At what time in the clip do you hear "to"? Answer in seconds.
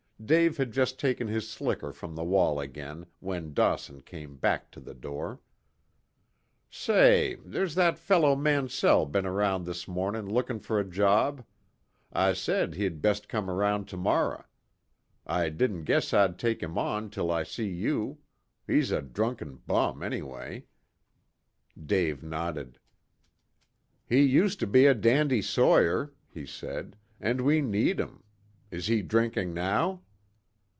4.69-4.79, 13.87-13.97, 24.59-24.67